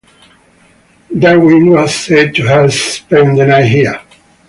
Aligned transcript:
Darwin 1.19 1.69
was 1.69 1.93
said 1.93 2.33
to 2.33 2.41
have 2.41 2.73
spent 2.73 3.37
the 3.37 3.45
night 3.45 3.65
here. 3.67 4.01